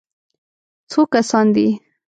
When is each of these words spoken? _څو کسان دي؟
_څو 0.91 0.99
کسان 1.13 1.45
دي؟ 1.55 1.67